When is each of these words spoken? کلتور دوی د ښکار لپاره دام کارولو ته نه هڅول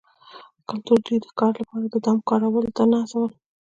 کلتور 0.69 0.99
دوی 1.05 1.17
د 1.21 1.25
ښکار 1.31 1.51
لپاره 1.61 1.85
دام 2.05 2.17
کارولو 2.29 2.69
ته 2.77 2.83
نه 2.91 2.97
هڅول 3.03 3.31